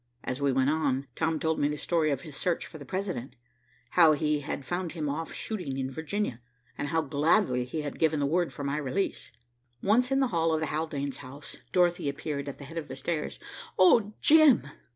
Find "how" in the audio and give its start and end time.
3.91-4.13, 6.87-7.03